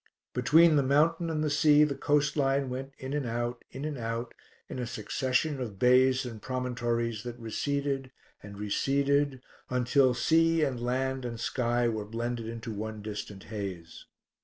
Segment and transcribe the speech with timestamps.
[0.33, 4.33] Between the mountain and the sea the coastline went in and out, in and out,
[4.67, 8.09] in a succession of bays and promontories that receded
[8.41, 14.05] and receded until sea and land and sky were blended into one distant haze.